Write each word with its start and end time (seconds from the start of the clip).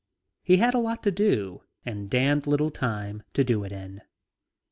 He 0.41 0.57
had 0.57 0.73
a 0.73 0.79
lot 0.79 1.03
to 1.03 1.11
do, 1.11 1.61
and 1.85 2.09
damned 2.09 2.47
little 2.47 2.71
time 2.71 3.21
to 3.35 3.43
do 3.43 3.63
it 3.63 3.71
in. 3.71 4.01